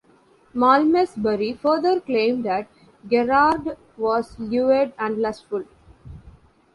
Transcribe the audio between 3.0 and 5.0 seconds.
Gerard was "lewd